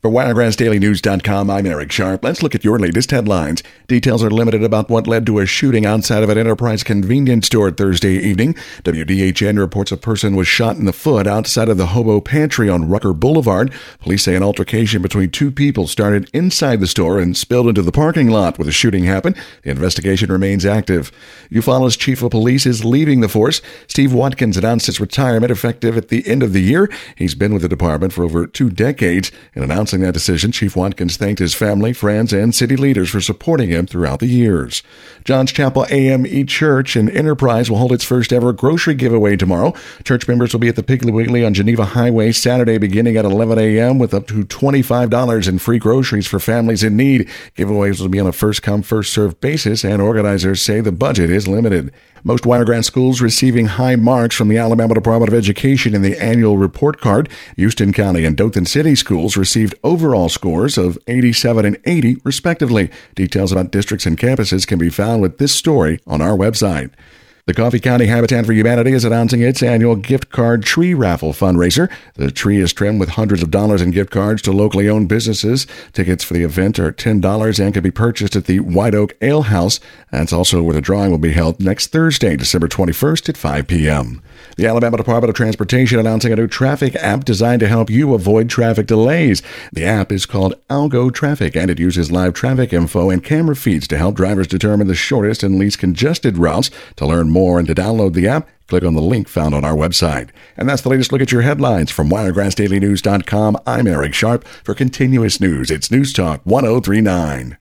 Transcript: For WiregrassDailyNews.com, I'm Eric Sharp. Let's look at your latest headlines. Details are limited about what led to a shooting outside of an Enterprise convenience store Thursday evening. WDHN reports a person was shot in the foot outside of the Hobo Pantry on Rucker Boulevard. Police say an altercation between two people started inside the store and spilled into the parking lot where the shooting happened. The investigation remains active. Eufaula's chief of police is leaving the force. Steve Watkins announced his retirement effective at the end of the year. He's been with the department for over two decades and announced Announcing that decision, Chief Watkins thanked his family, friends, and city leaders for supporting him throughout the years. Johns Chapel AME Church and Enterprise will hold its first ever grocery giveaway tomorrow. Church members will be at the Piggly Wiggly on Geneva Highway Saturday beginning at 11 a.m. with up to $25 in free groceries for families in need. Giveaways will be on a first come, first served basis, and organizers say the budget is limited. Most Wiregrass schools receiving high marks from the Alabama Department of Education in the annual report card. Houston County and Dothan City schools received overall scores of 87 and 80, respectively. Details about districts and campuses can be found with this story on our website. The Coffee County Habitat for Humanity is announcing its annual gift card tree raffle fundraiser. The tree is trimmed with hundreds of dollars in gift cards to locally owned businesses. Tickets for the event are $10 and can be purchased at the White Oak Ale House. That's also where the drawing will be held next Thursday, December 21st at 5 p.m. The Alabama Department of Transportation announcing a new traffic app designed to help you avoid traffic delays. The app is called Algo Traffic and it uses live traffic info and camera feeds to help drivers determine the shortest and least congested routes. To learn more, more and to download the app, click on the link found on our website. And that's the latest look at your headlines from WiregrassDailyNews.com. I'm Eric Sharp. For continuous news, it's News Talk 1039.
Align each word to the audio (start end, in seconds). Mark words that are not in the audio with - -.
For 0.00 0.12
WiregrassDailyNews.com, 0.12 1.50
I'm 1.50 1.66
Eric 1.66 1.90
Sharp. 1.90 2.22
Let's 2.22 2.40
look 2.40 2.54
at 2.54 2.62
your 2.62 2.78
latest 2.78 3.10
headlines. 3.10 3.64
Details 3.88 4.22
are 4.22 4.30
limited 4.30 4.62
about 4.62 4.88
what 4.88 5.08
led 5.08 5.26
to 5.26 5.40
a 5.40 5.46
shooting 5.46 5.84
outside 5.84 6.22
of 6.22 6.28
an 6.28 6.38
Enterprise 6.38 6.84
convenience 6.84 7.46
store 7.46 7.72
Thursday 7.72 8.12
evening. 8.12 8.54
WDHN 8.84 9.58
reports 9.58 9.90
a 9.90 9.96
person 9.96 10.36
was 10.36 10.46
shot 10.46 10.76
in 10.76 10.84
the 10.84 10.92
foot 10.92 11.26
outside 11.26 11.68
of 11.68 11.78
the 11.78 11.86
Hobo 11.86 12.20
Pantry 12.20 12.68
on 12.68 12.88
Rucker 12.88 13.12
Boulevard. 13.12 13.72
Police 13.98 14.22
say 14.22 14.36
an 14.36 14.42
altercation 14.44 15.02
between 15.02 15.30
two 15.30 15.50
people 15.50 15.88
started 15.88 16.30
inside 16.32 16.78
the 16.78 16.86
store 16.86 17.18
and 17.18 17.36
spilled 17.36 17.66
into 17.66 17.82
the 17.82 17.90
parking 17.90 18.30
lot 18.30 18.56
where 18.56 18.66
the 18.66 18.70
shooting 18.70 19.02
happened. 19.02 19.34
The 19.64 19.70
investigation 19.70 20.30
remains 20.30 20.64
active. 20.64 21.10
Eufaula's 21.50 21.96
chief 21.96 22.22
of 22.22 22.30
police 22.30 22.66
is 22.66 22.84
leaving 22.84 23.18
the 23.18 23.28
force. 23.28 23.60
Steve 23.88 24.12
Watkins 24.12 24.56
announced 24.56 24.86
his 24.86 25.00
retirement 25.00 25.50
effective 25.50 25.96
at 25.96 26.06
the 26.06 26.24
end 26.24 26.44
of 26.44 26.52
the 26.52 26.62
year. 26.62 26.88
He's 27.16 27.34
been 27.34 27.52
with 27.52 27.62
the 27.62 27.68
department 27.68 28.12
for 28.12 28.22
over 28.22 28.46
two 28.46 28.70
decades 28.70 29.32
and 29.56 29.64
announced 29.64 29.87
Announcing 29.88 30.06
that 30.06 30.12
decision, 30.12 30.52
Chief 30.52 30.76
Watkins 30.76 31.16
thanked 31.16 31.38
his 31.38 31.54
family, 31.54 31.94
friends, 31.94 32.30
and 32.30 32.54
city 32.54 32.76
leaders 32.76 33.08
for 33.08 33.22
supporting 33.22 33.70
him 33.70 33.86
throughout 33.86 34.20
the 34.20 34.26
years. 34.26 34.82
Johns 35.24 35.50
Chapel 35.50 35.86
AME 35.88 36.46
Church 36.46 36.94
and 36.94 37.08
Enterprise 37.08 37.70
will 37.70 37.78
hold 37.78 37.92
its 37.92 38.04
first 38.04 38.30
ever 38.30 38.52
grocery 38.52 38.92
giveaway 38.92 39.38
tomorrow. 39.38 39.72
Church 40.04 40.28
members 40.28 40.52
will 40.52 40.60
be 40.60 40.68
at 40.68 40.76
the 40.76 40.82
Piggly 40.82 41.10
Wiggly 41.10 41.42
on 41.42 41.54
Geneva 41.54 41.86
Highway 41.86 42.32
Saturday 42.32 42.76
beginning 42.76 43.16
at 43.16 43.24
11 43.24 43.58
a.m. 43.58 43.98
with 43.98 44.12
up 44.12 44.26
to 44.26 44.44
$25 44.44 45.48
in 45.48 45.58
free 45.58 45.78
groceries 45.78 46.26
for 46.26 46.38
families 46.38 46.82
in 46.82 46.94
need. 46.94 47.26
Giveaways 47.56 47.98
will 47.98 48.10
be 48.10 48.20
on 48.20 48.26
a 48.26 48.32
first 48.32 48.62
come, 48.62 48.82
first 48.82 49.10
served 49.10 49.40
basis, 49.40 49.86
and 49.86 50.02
organizers 50.02 50.60
say 50.60 50.82
the 50.82 50.92
budget 50.92 51.30
is 51.30 51.48
limited. 51.48 51.94
Most 52.24 52.44
Wiregrass 52.44 52.86
schools 52.86 53.20
receiving 53.20 53.66
high 53.66 53.96
marks 53.96 54.34
from 54.34 54.48
the 54.48 54.58
Alabama 54.58 54.94
Department 54.94 55.32
of 55.32 55.38
Education 55.38 55.94
in 55.94 56.02
the 56.02 56.20
annual 56.22 56.58
report 56.58 57.00
card. 57.00 57.28
Houston 57.56 57.92
County 57.92 58.24
and 58.24 58.36
Dothan 58.36 58.66
City 58.66 58.94
schools 58.94 59.36
received 59.36 59.77
overall 59.82 60.28
scores 60.28 60.78
of 60.78 60.98
87 61.06 61.64
and 61.64 61.78
80, 61.84 62.18
respectively. 62.24 62.90
Details 63.14 63.52
about 63.52 63.70
districts 63.70 64.06
and 64.06 64.18
campuses 64.18 64.66
can 64.66 64.78
be 64.78 64.90
found 64.90 65.22
with 65.22 65.38
this 65.38 65.54
story 65.54 66.00
on 66.06 66.20
our 66.20 66.36
website. 66.36 66.90
The 67.48 67.54
Coffee 67.54 67.80
County 67.80 68.04
Habitat 68.04 68.44
for 68.44 68.52
Humanity 68.52 68.92
is 68.92 69.06
announcing 69.06 69.40
its 69.40 69.62
annual 69.62 69.96
gift 69.96 70.28
card 70.28 70.64
tree 70.64 70.92
raffle 70.92 71.32
fundraiser. 71.32 71.90
The 72.12 72.30
tree 72.30 72.60
is 72.60 72.74
trimmed 72.74 73.00
with 73.00 73.08
hundreds 73.08 73.42
of 73.42 73.50
dollars 73.50 73.80
in 73.80 73.90
gift 73.90 74.10
cards 74.10 74.42
to 74.42 74.52
locally 74.52 74.86
owned 74.86 75.08
businesses. 75.08 75.66
Tickets 75.94 76.22
for 76.22 76.34
the 76.34 76.42
event 76.42 76.78
are 76.78 76.92
$10 76.92 77.58
and 77.58 77.72
can 77.72 77.82
be 77.82 77.90
purchased 77.90 78.36
at 78.36 78.44
the 78.44 78.60
White 78.60 78.94
Oak 78.94 79.16
Ale 79.22 79.44
House. 79.44 79.80
That's 80.12 80.30
also 80.30 80.62
where 80.62 80.74
the 80.74 80.82
drawing 80.82 81.10
will 81.10 81.16
be 81.16 81.32
held 81.32 81.58
next 81.58 81.86
Thursday, 81.86 82.36
December 82.36 82.68
21st 82.68 83.30
at 83.30 83.38
5 83.38 83.66
p.m. 83.66 84.20
The 84.56 84.66
Alabama 84.66 84.98
Department 84.98 85.30
of 85.30 85.34
Transportation 85.36 85.98
announcing 85.98 86.32
a 86.32 86.36
new 86.36 86.48
traffic 86.48 86.96
app 86.96 87.24
designed 87.24 87.60
to 87.60 87.68
help 87.68 87.88
you 87.88 88.12
avoid 88.12 88.50
traffic 88.50 88.86
delays. 88.86 89.42
The 89.72 89.86
app 89.86 90.12
is 90.12 90.26
called 90.26 90.54
Algo 90.68 91.12
Traffic 91.12 91.56
and 91.56 91.70
it 91.70 91.78
uses 91.78 92.12
live 92.12 92.34
traffic 92.34 92.74
info 92.74 93.08
and 93.08 93.24
camera 93.24 93.56
feeds 93.56 93.88
to 93.88 93.96
help 93.96 94.16
drivers 94.16 94.46
determine 94.46 94.86
the 94.86 94.94
shortest 94.94 95.42
and 95.42 95.58
least 95.58 95.78
congested 95.78 96.36
routes. 96.36 96.70
To 96.96 97.06
learn 97.06 97.30
more, 97.30 97.37
more 97.38 97.58
and 97.58 97.68
to 97.68 97.74
download 97.74 98.14
the 98.14 98.26
app, 98.26 98.48
click 98.66 98.82
on 98.82 98.94
the 98.94 99.00
link 99.00 99.28
found 99.28 99.54
on 99.54 99.64
our 99.64 99.74
website. 99.74 100.30
And 100.56 100.68
that's 100.68 100.82
the 100.82 100.88
latest 100.88 101.12
look 101.12 101.22
at 101.22 101.30
your 101.30 101.42
headlines 101.42 101.90
from 101.90 102.10
WiregrassDailyNews.com. 102.10 103.58
I'm 103.64 103.86
Eric 103.86 104.12
Sharp. 104.12 104.44
For 104.64 104.74
continuous 104.74 105.40
news, 105.40 105.70
it's 105.70 105.90
News 105.90 106.12
Talk 106.12 106.40
1039. 106.44 107.56